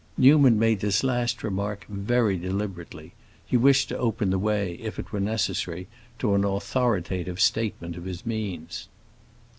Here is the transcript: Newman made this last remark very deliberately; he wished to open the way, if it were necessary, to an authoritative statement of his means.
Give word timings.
Newman 0.17 0.57
made 0.57 0.79
this 0.79 1.03
last 1.03 1.43
remark 1.43 1.85
very 1.87 2.35
deliberately; 2.35 3.13
he 3.45 3.55
wished 3.55 3.87
to 3.89 3.97
open 3.99 4.31
the 4.31 4.39
way, 4.39 4.73
if 4.81 4.97
it 4.97 5.11
were 5.11 5.19
necessary, 5.19 5.87
to 6.17 6.33
an 6.33 6.43
authoritative 6.43 7.39
statement 7.39 7.95
of 7.95 8.05
his 8.05 8.25
means. 8.25 8.87